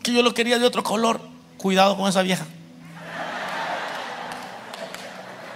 [0.02, 1.22] que yo lo quería de otro color.
[1.58, 2.46] Cuidado con esa vieja.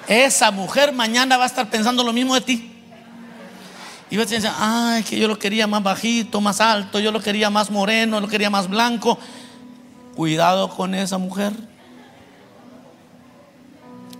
[0.07, 2.76] esa mujer mañana va a estar pensando lo mismo de ti.
[4.09, 7.21] Y vas a decir, ay, que yo lo quería más bajito, más alto, yo lo
[7.21, 9.19] quería más moreno, lo quería más blanco.
[10.15, 11.51] Cuidado con esa mujer.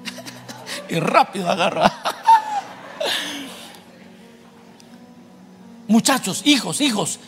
[0.90, 1.92] y rápido agarra.
[5.88, 7.20] Muchachos, hijos, hijos,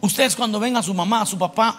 [0.00, 1.78] ustedes cuando ven a su mamá, a su papá,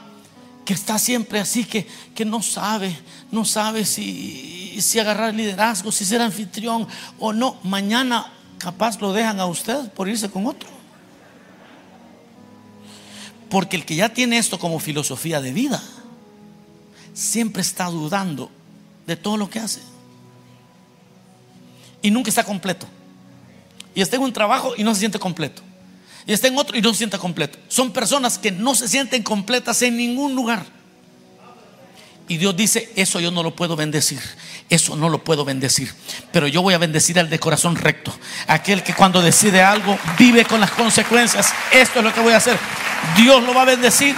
[0.63, 2.97] que está siempre así, que, que no sabe,
[3.29, 6.87] no sabe si, si agarrar liderazgo, si ser anfitrión
[7.19, 10.69] o no, mañana capaz lo dejan a usted por irse con otro.
[13.49, 15.81] Porque el que ya tiene esto como filosofía de vida,
[17.13, 18.51] siempre está dudando
[19.07, 19.81] de todo lo que hace.
[22.01, 22.85] Y nunca está completo.
[23.95, 25.63] Y está en un trabajo y no se siente completo.
[26.27, 27.57] Y está en otro y no se siente completo.
[27.69, 30.63] Son personas que no se sienten completas en ningún lugar.
[32.27, 34.21] Y Dios dice, eso yo no lo puedo bendecir.
[34.69, 35.93] Eso no lo puedo bendecir.
[36.31, 38.13] Pero yo voy a bendecir al de corazón recto.
[38.47, 41.51] Aquel que cuando decide algo vive con las consecuencias.
[41.71, 42.57] Esto es lo que voy a hacer.
[43.15, 44.15] Dios lo va a bendecir.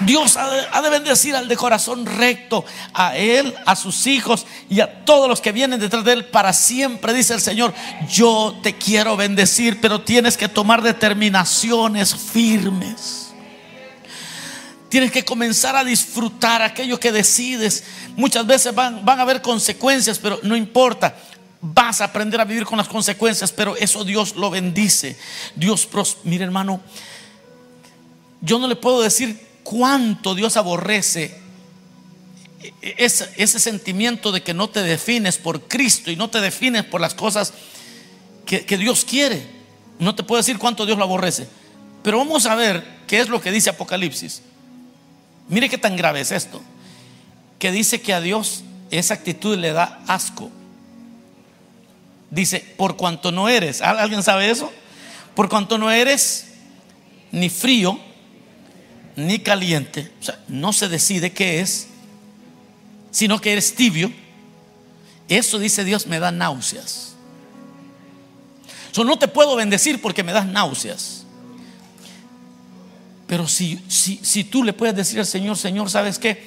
[0.00, 5.04] Dios ha de, bendecir al de corazón recto, a él, a sus hijos y a
[5.04, 7.72] todos los que vienen detrás de él para siempre, dice el Señor.
[8.10, 13.23] Yo te quiero bendecir, pero tienes que tomar determinaciones firmes.
[14.94, 17.82] Tienes que comenzar a disfrutar aquello que decides.
[18.14, 21.16] Muchas veces van, van a haber consecuencias, pero no importa.
[21.60, 25.16] Vas a aprender a vivir con las consecuencias, pero eso Dios lo bendice.
[25.56, 25.88] Dios,
[26.22, 26.80] mire hermano,
[28.40, 31.40] yo no le puedo decir cuánto Dios aborrece
[32.80, 37.00] ese, ese, sentimiento de que no te defines por Cristo y no te defines por
[37.00, 37.52] las cosas
[38.46, 39.44] que, Dios quiere.
[39.98, 41.48] No te puedo decir cuánto Dios lo aborrece.
[42.04, 44.42] Pero vamos a ver qué es lo que dice Apocalipsis.
[45.48, 46.62] Mire qué tan grave es esto.
[47.58, 50.50] Que dice que a Dios esa actitud le da asco.
[52.30, 54.72] Dice, por cuanto no eres, ¿alguien sabe eso?
[55.34, 56.46] Por cuanto no eres
[57.30, 57.98] ni frío
[59.16, 61.88] ni caliente, o sea, no se decide qué es,
[63.10, 64.12] sino que eres tibio.
[65.28, 67.14] Eso dice Dios me da náuseas.
[68.92, 71.23] Yo no te puedo bendecir porque me das náuseas.
[73.26, 76.46] Pero si, si, si tú le puedes decir al Señor, Señor, ¿sabes qué?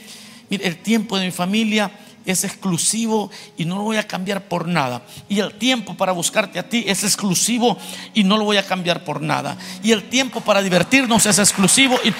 [0.50, 1.92] El tiempo de mi familia
[2.28, 5.02] es exclusivo y no lo voy a cambiar por nada.
[5.30, 7.78] Y el tiempo para buscarte a ti es exclusivo
[8.14, 9.58] y no lo voy a cambiar por nada.
[9.82, 12.14] Y el tiempo para divertirnos es exclusivo y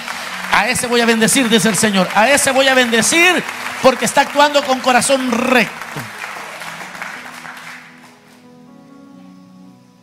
[0.50, 2.08] a ese voy a bendecir, dice el Señor.
[2.14, 3.42] A ese voy a bendecir
[3.82, 6.00] porque está actuando con corazón recto.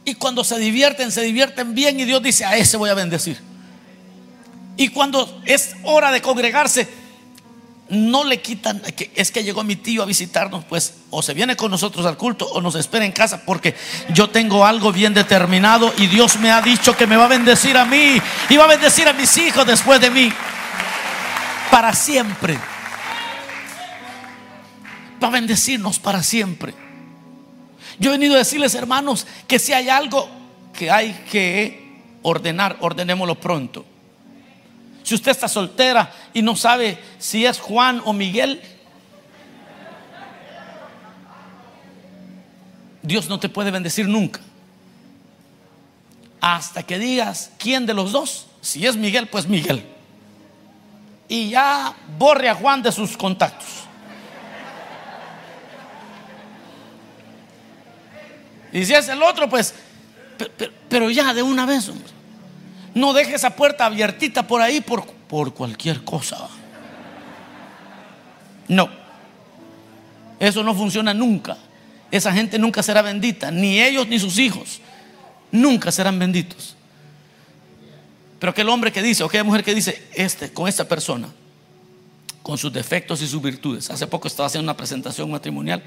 [0.05, 3.54] Y cuando se divierten, se divierten bien y Dios dice, a ese voy a bendecir.
[4.77, 6.87] Y cuando es hora de congregarse,
[7.89, 8.81] no le quitan,
[9.13, 12.47] es que llegó mi tío a visitarnos, pues o se viene con nosotros al culto
[12.47, 13.75] o nos espera en casa porque
[14.09, 17.77] yo tengo algo bien determinado y Dios me ha dicho que me va a bendecir
[17.77, 20.33] a mí y va a bendecir a mis hijos después de mí
[21.69, 22.57] para siempre.
[25.23, 26.73] Va a bendecirnos para siempre.
[27.99, 30.27] Yo he venido a decirles, hermanos, que si hay algo
[30.73, 33.85] que hay que ordenar, ordenémoslo pronto.
[35.05, 38.59] Si usted está soltera y no sabe si es Juan o Miguel,
[43.03, 44.39] Dios no te puede bendecir nunca.
[46.41, 49.85] Hasta que digas quién de los dos, si es Miguel, pues Miguel.
[51.29, 53.83] Y ya borre a Juan de sus contactos.
[58.73, 59.75] Y si es el otro, pues,
[60.89, 62.14] pero, ya de una vez, hombre.
[62.95, 66.47] No deje esa puerta abiertita por ahí por, por cualquier cosa.
[68.69, 68.89] No.
[70.39, 71.57] Eso no funciona nunca.
[72.09, 74.79] Esa gente nunca será bendita, ni ellos ni sus hijos.
[75.51, 76.75] Nunca serán benditos.
[78.39, 81.27] Pero aquel hombre que dice, o aquella mujer que dice, este, con esta persona,
[82.43, 83.89] con sus defectos y sus virtudes.
[83.89, 85.83] Hace poco estaba haciendo una presentación matrimonial.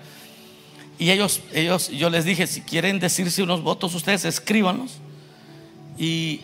[0.98, 4.98] Y ellos, ellos, yo les dije, si quieren decirse unos votos, ustedes escríbanlos.
[5.96, 6.40] Y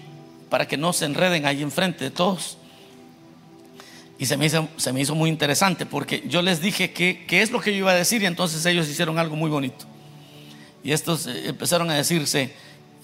[0.49, 2.59] para que no se enreden ahí enfrente de todos.
[4.19, 7.51] Y se me hizo, se me hizo muy interesante porque yo les dije qué es
[7.51, 9.87] lo que yo iba a decir y entonces ellos hicieron algo muy bonito.
[10.85, 12.55] Y estos eh, empezaron a decirse,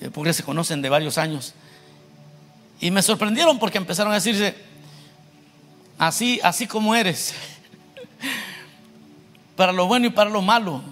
[0.01, 1.55] eh, porque se conocen de varios años.
[2.79, 4.55] Y me sorprendieron porque empezaron a decirse,
[5.99, 7.35] así, así como eres,
[9.57, 10.83] para lo bueno y para lo malo,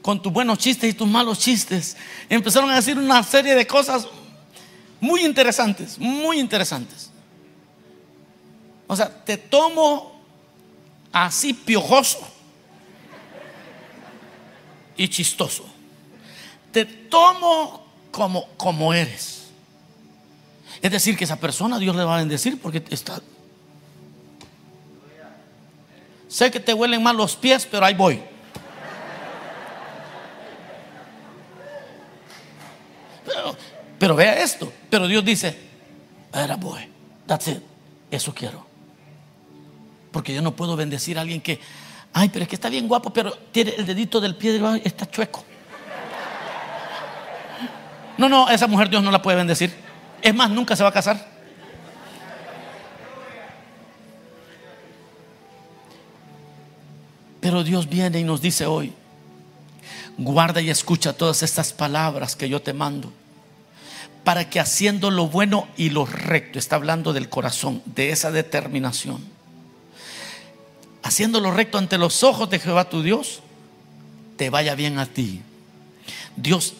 [0.00, 1.96] con tus buenos chistes y tus malos chistes.
[2.28, 4.06] empezaron a decir una serie de cosas
[5.00, 7.10] muy interesantes, muy interesantes.
[8.86, 10.20] O sea, te tomo
[11.12, 12.26] así piojoso.
[14.96, 15.64] y chistoso.
[16.72, 19.46] Te tomo como, como eres.
[20.82, 23.20] Es decir, que esa persona Dios le va a bendecir porque está.
[26.28, 28.20] Sé que te huelen mal los pies, pero ahí voy.
[33.24, 33.56] Pero,
[33.98, 34.72] pero vea esto.
[34.90, 35.56] Pero Dios dice,
[36.32, 36.88] era boy,
[37.26, 37.62] that's it.
[38.10, 38.66] Eso quiero.
[40.10, 41.60] Porque yo no puedo bendecir a alguien que,
[42.12, 45.08] ay, pero es que está bien guapo, pero tiene el dedito del pie debajo, está
[45.10, 45.44] chueco.
[48.16, 49.72] No, no, esa mujer Dios no la puede bendecir.
[50.20, 51.38] Es más, nunca se va a casar.
[57.40, 58.92] Pero Dios viene y nos dice hoy,
[60.16, 63.12] guarda y escucha todas estas palabras que yo te mando,
[64.24, 69.24] para que haciendo lo bueno y lo recto, está hablando del corazón, de esa determinación,
[71.02, 73.40] haciendo lo recto ante los ojos de Jehová tu Dios,
[74.36, 75.42] te vaya bien a ti.
[76.36, 76.74] Dios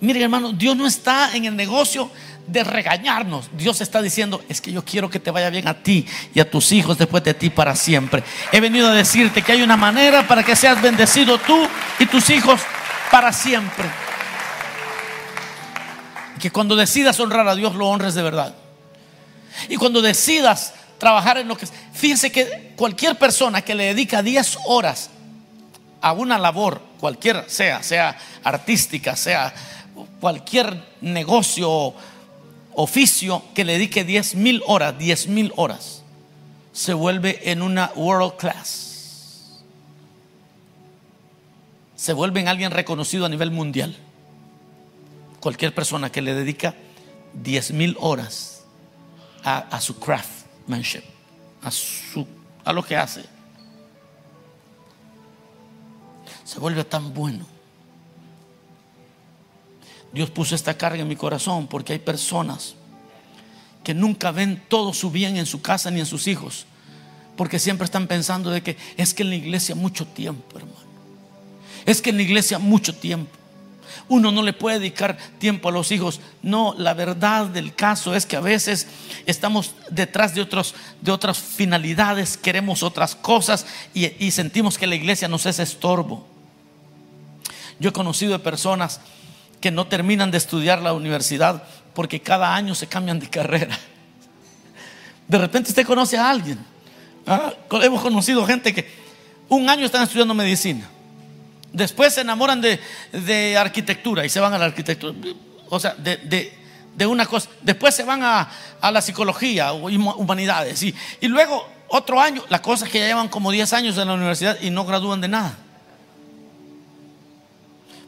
[0.00, 2.10] Mire hermano, Dios no está en el negocio
[2.46, 3.50] de regañarnos.
[3.56, 6.48] Dios está diciendo, es que yo quiero que te vaya bien a ti y a
[6.48, 8.22] tus hijos después de ti para siempre.
[8.52, 11.66] He venido a decirte que hay una manera para que seas bendecido tú
[11.98, 12.60] y tus hijos
[13.10, 13.86] para siempre.
[16.38, 18.54] Que cuando decidas honrar a Dios lo honres de verdad.
[19.68, 21.66] Y cuando decidas trabajar en lo que...
[21.92, 25.10] Fíjense que cualquier persona que le dedica 10 horas
[26.00, 29.52] a una labor, cualquiera sea, sea artística, sea
[30.20, 31.94] cualquier negocio,
[32.74, 36.02] oficio que le dedique 10 mil horas, 10 mil horas,
[36.72, 38.84] se vuelve en una world class.
[41.96, 43.96] Se vuelve en alguien reconocido a nivel mundial.
[45.48, 46.74] Cualquier persona que le dedica
[47.32, 48.64] 10 mil horas
[49.42, 51.04] a, su craftsmanship,
[51.62, 52.26] a, su,
[52.66, 53.24] a lo que hace,
[56.44, 57.46] se vuelve tan bueno
[60.12, 62.74] Dios puso esta carga en mi corazón porque hay personas
[63.82, 66.66] que nunca ven todo su bien en su casa ni en sus hijos.
[67.38, 70.76] Porque siempre están pensando de que es que en la iglesia mucho tiempo, hermano.
[71.86, 73.37] Es que en la iglesia mucho tiempo.
[74.08, 76.20] Uno no le puede dedicar tiempo a los hijos.
[76.42, 78.86] No, la verdad del caso es que a veces
[79.26, 80.40] estamos detrás de,
[81.10, 86.26] otras finalidades, queremos otras cosas y, y sentimos que la iglesia nos es estorbo.
[87.78, 89.00] Yo he conocido de personas
[89.60, 91.62] que no terminan de estudiar la universidad
[91.94, 93.78] porque cada año se cambian de carrera.
[95.26, 96.58] De repente usted conoce a alguien.
[97.26, 97.52] ¿ah?
[97.82, 98.88] Hemos conocido gente que
[99.48, 100.88] un año están estudiando medicina.
[101.72, 105.14] Después se enamoran de, arquitectura y se van a la arquitectura.
[105.68, 107.48] O sea, de, una cosa.
[107.62, 108.50] Después se van a,
[108.82, 110.82] la psicología o humanidades.
[110.82, 114.08] Y, y luego otro año, la cosa es que ya llevan como 10 años en
[114.08, 115.56] la universidad y no gradúan de nada.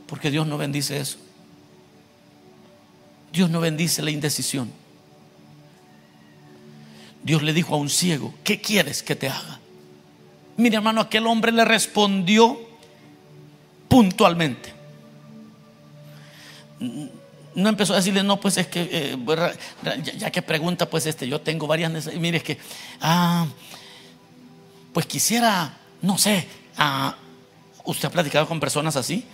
[0.07, 1.19] Porque Dios no bendice eso.
[3.33, 4.73] Dios no bendice la indecisión.
[7.23, 9.61] Dios le dijo a un ciego, ¿qué quieres que te haga?
[10.57, 12.70] Mire hermano, aquel hombre le respondió
[13.91, 14.73] puntualmente.
[17.55, 19.19] No empezó a decirle, no, pues es que, eh,
[20.17, 22.21] ya, que pregunta, pues este, yo tengo varias necesidades.
[22.23, 22.57] Mire, es que,
[23.03, 23.47] ah,
[24.95, 26.47] pues quisiera, no sé,
[26.79, 27.15] ah,
[27.85, 29.27] ¿usted ha platicado con personas así?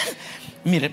[0.64, 0.92] Mire,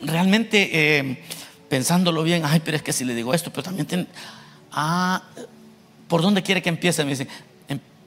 [0.00, 0.70] realmente...
[0.72, 1.24] Eh,
[1.72, 4.06] pensándolo bien, ay, pero es que si le digo esto, pero también
[4.72, 5.22] ah,
[6.06, 7.02] ¿por dónde quiere que empiece?
[7.02, 7.28] Me dicen,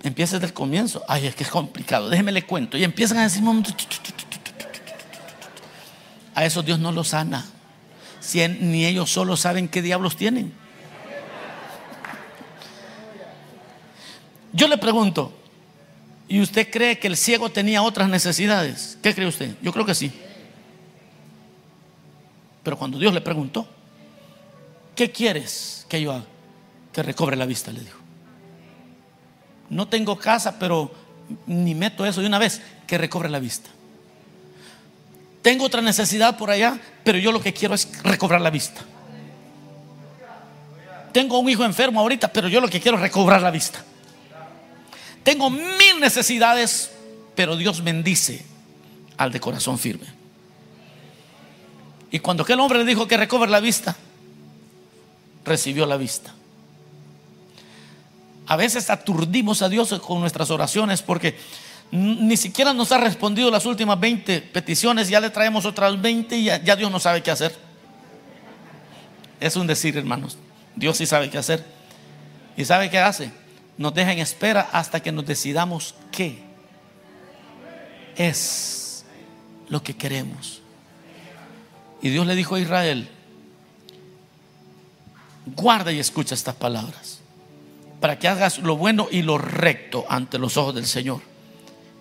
[0.05, 1.03] em, empiece desde el comienzo.
[1.07, 2.77] Ay, es que es complicado, déjeme le cuento.
[2.77, 3.43] Y empiezan a decir,
[6.33, 7.45] a eso Dios no los sana.
[8.19, 10.53] Si ni ellos solo saben qué diablos tienen.
[14.51, 15.33] Yo le pregunto,
[16.27, 18.97] ¿y usted cree que el ciego tenía otras necesidades?
[19.03, 19.55] ¿Qué cree usted?
[19.61, 20.11] Yo creo que sí.
[22.63, 23.67] Pero cuando Dios le preguntó,
[24.95, 26.25] ¿qué quieres que yo haga?
[26.93, 28.04] Que recobre la vista, le dijo.
[29.69, 30.91] No tengo casa, pero
[31.47, 33.69] ni meto eso de una vez, que recobre la vista.
[35.41, 38.81] Tengo otra necesidad por allá, pero yo lo que quiero es recobrar la vista.
[41.11, 43.83] Tengo un hijo enfermo ahorita, pero yo lo que quiero es recobrar la vista.
[45.23, 46.91] Tengo mil necesidades,
[47.35, 48.45] pero Dios bendice
[49.17, 50.07] al de corazón firme.
[52.11, 53.95] Y cuando aquel hombre le dijo que recobre la vista,
[55.43, 56.33] recibió la vista.
[58.47, 61.37] A veces aturdimos a Dios con nuestras oraciones porque
[61.91, 66.43] ni siquiera nos ha respondido las últimas 20 peticiones, ya le traemos otras 20 y
[66.45, 67.55] ya, Dios no sabe qué hacer.
[69.39, 70.37] Es un decir, hermanos.
[70.75, 71.65] Dios sí sabe qué hacer.
[72.57, 73.31] ¿Y sabe qué hace?
[73.77, 76.43] Nos deja en espera hasta que nos decidamos qué
[78.15, 79.05] es
[79.69, 80.61] lo que queremos.
[82.01, 83.09] Y Dios le dijo a Israel,
[85.45, 87.19] guarda y escucha estas palabras,
[87.99, 91.21] para que hagas lo bueno y lo recto ante los ojos del Señor.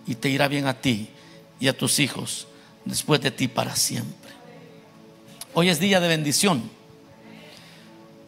[0.07, 1.09] Y te irá bien a ti
[1.61, 2.47] y a tus hijos
[2.85, 4.31] después de ti para siempre.
[5.55, 6.71] Hoy es día de bendición.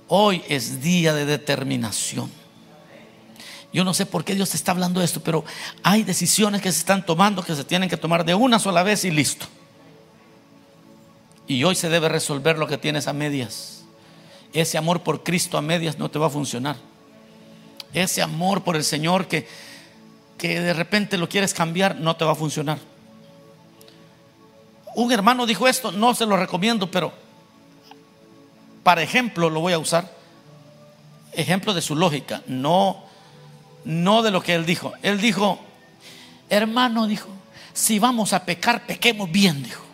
[0.08, 2.30] Hoy es día de determinación.
[3.72, 5.44] Yo no sé por qué Dios está hablando esto, pero
[5.82, 9.04] hay decisiones que se están tomando que se tienen que tomar de una sola vez
[9.04, 9.46] y listo.
[11.48, 13.84] Y hoy se debe resolver lo que tienes a medias.
[14.52, 16.76] Ese amor por Cristo a medias no te va a funcionar.
[17.92, 19.48] Ese amor por el Señor que,
[20.38, 22.78] que de repente lo quieres cambiar no te va a funcionar.
[24.94, 27.12] Un hermano dijo esto, no se lo recomiendo, pero
[28.82, 30.10] para ejemplo lo voy a usar.
[31.32, 33.04] Ejemplo de su lógica, no,
[33.84, 34.94] no de lo que él dijo.
[35.02, 35.60] Él dijo,
[36.48, 37.28] hermano, dijo,
[37.74, 39.84] si vamos a pecar, pequemos bien, dijo.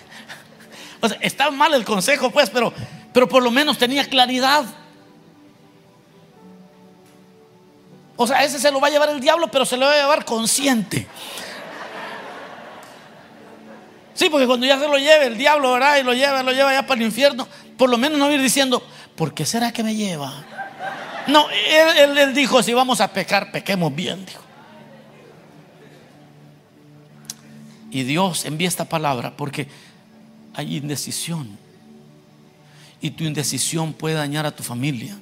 [1.00, 2.72] o sea, está mal el consejo, pues, pero,
[3.12, 4.64] pero por lo menos tenía claridad.
[8.22, 9.96] O sea, ese se lo va a llevar el diablo, pero se lo va a
[9.96, 11.06] llevar consciente.
[14.14, 15.98] Sí, porque cuando ya se lo lleve el diablo, ¿verdad?
[15.98, 18.82] Y lo lleva, lo lleva ya para el infierno, por lo menos no ir diciendo,
[19.16, 20.44] ¿por qué será que me lleva?
[21.26, 24.42] No, él, él dijo, si vamos a pecar, pequemos bien, dijo.
[27.90, 29.68] Y Dios envía esta palabra porque
[30.54, 31.58] hay indecisión.
[33.00, 35.16] Y tu indecisión puede dañar a tu familia.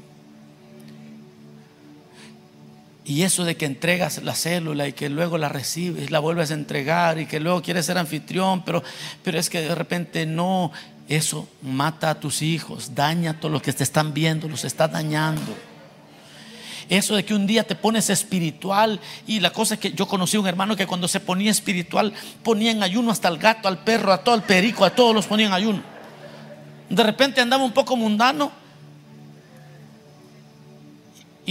[3.05, 6.55] Y eso de que entregas la célula y que luego la recibes, la vuelves a
[6.55, 8.83] entregar y que luego quieres ser anfitrión, pero,
[9.23, 10.71] pero es que de repente no,
[11.09, 14.87] eso mata a tus hijos, daña a todos los que te están viendo, los está
[14.87, 15.57] dañando.
[16.91, 20.37] Eso de que un día te pones espiritual y la cosa es que yo conocí
[20.37, 23.83] a un hermano que cuando se ponía espiritual ponía en ayuno hasta el gato, al
[23.85, 25.83] perro, a todo el perico, a todos los ponía en ayuno.
[26.89, 28.60] De repente andaba un poco mundano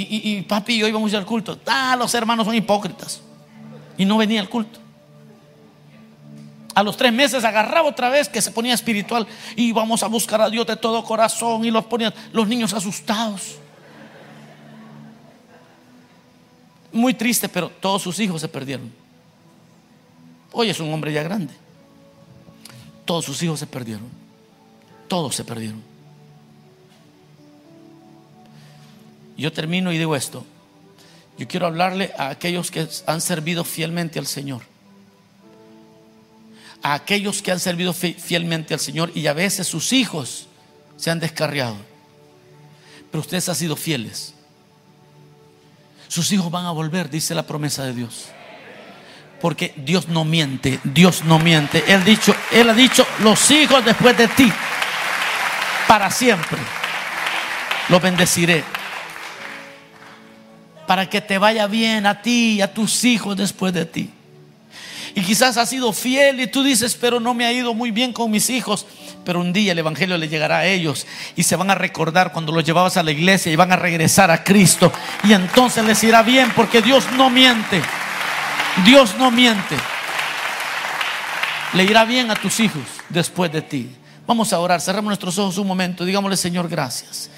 [0.01, 1.59] y, papi y yo íbamos al culto.
[1.65, 3.21] Ah, los hermanos son hipócritas.
[3.97, 4.79] Y no venía al culto.
[6.75, 10.41] A los tres meses agarraba otra vez que se ponía espiritual y vamos a buscar
[10.41, 13.57] a Dios de todo corazón y los ponían los niños asustados.
[16.91, 18.91] Muy triste, pero todos sus hijos se perdieron.
[20.51, 21.53] Hoy es un hombre ya grande.
[23.05, 24.07] Todos sus hijos se perdieron.
[25.07, 25.88] Todos se perdieron.
[29.39, 30.45] Yo termino y digo esto.
[31.37, 34.61] Yo quiero hablarle a aquellos que han servido fielmente al Señor.
[36.83, 40.47] A aquellos que han servido fielmente al Señor y a veces sus hijos
[40.97, 41.77] se han descarriado.
[43.09, 44.33] Pero ustedes han sido fieles.
[46.09, 48.25] Sus hijos van a volver, dice la promesa de Dios.
[49.39, 51.81] Porque Dios no miente, Dios no miente.
[51.87, 54.51] Él, dicho, él ha dicho, los hijos después de ti,
[55.87, 56.57] para siempre,
[57.87, 58.65] los bendeciré
[60.89, 64.09] para que te vaya bien a ti y a tus hijos después de ti.
[65.13, 68.11] Y quizás has sido fiel y tú dices, pero no me ha ido muy bien
[68.11, 68.87] con mis hijos.
[69.23, 72.51] Pero un día el Evangelio le llegará a ellos y se van a recordar cuando
[72.51, 74.91] los llevabas a la iglesia y van a regresar a Cristo.
[75.23, 77.83] Y entonces les irá bien porque Dios no miente.
[78.83, 79.75] Dios no miente.
[81.73, 83.91] Le irá bien a tus hijos después de ti.
[84.25, 86.03] Vamos a orar, cerramos nuestros ojos un momento.
[86.03, 87.29] Digámosle, Señor, gracias.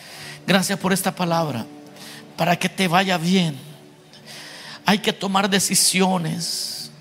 [0.47, 1.65] Gracias por esta palabra
[2.35, 3.55] para que te vaya bien.
[4.85, 6.91] Hay que tomar decisiones.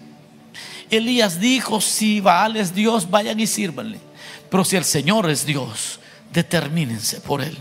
[0.90, 4.00] Elías dijo, si Baal es Dios, vayan y sírvanle.
[4.50, 6.00] Pero si el Señor es Dios,
[6.32, 7.56] determínense por Él.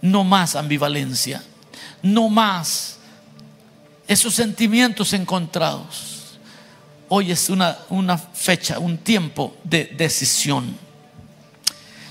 [0.00, 1.42] No más ambivalencia,
[2.02, 2.98] no más
[4.06, 6.38] esos sentimientos encontrados.
[7.08, 10.83] Hoy es una, una fecha, un tiempo de decisión.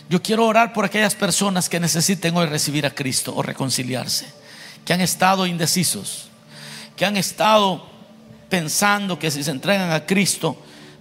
[0.10, 4.28] Yo quiero orar por aquellas personas que necesiten hoy recibir a Cristo o reconciliarse,
[4.86, 6.30] que han estado indecisos,
[6.96, 7.86] que han estado
[8.50, 10.58] pensando que si se entregan a Cristo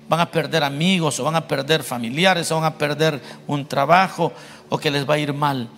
[0.09, 4.33] van a perder amigos o van a perder familiares o van a perder un trabajo
[4.69, 5.69] o que les va a ir mal.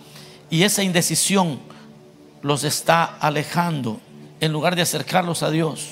[0.49, 1.59] Y esa indecisión
[2.41, 3.99] los está alejando
[4.39, 5.87] en lugar de acercarlos a Dios.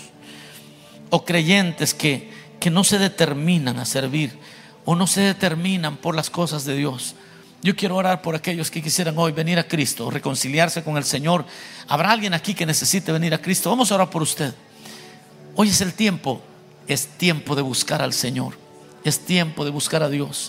[1.10, 4.38] O creyentes que, que no se determinan a servir
[4.86, 7.16] o no se determinan por las cosas de Dios.
[7.64, 11.46] Yo quiero orar por aquellos que quisieran hoy venir a Cristo, reconciliarse con el Señor.
[11.88, 13.70] ¿Habrá alguien aquí que necesite venir a Cristo?
[13.70, 14.54] Vamos a orar por usted.
[15.56, 16.42] Hoy es el tiempo,
[16.90, 18.58] es tiempo de buscar al Señor,
[19.06, 20.42] es tiempo de buscar a Dios.